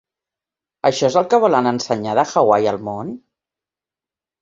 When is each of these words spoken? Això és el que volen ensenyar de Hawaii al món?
Això 0.91 1.09
és 1.09 1.17
el 1.21 1.27
que 1.35 1.41
volen 1.45 1.73
ensenyar 1.73 2.17
de 2.23 2.27
Hawaii 2.43 2.73
al 2.75 2.83
món? 2.91 3.17